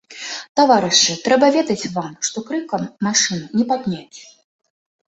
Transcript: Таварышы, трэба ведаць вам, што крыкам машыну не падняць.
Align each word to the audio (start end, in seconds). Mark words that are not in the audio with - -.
Таварышы, 0.59 1.17
трэба 1.27 1.51
ведаць 1.57 1.89
вам, 1.99 2.09
што 2.31 2.45
крыкам 2.51 2.83
машыну 3.11 3.47
не 3.61 3.65
падняць. 3.75 4.19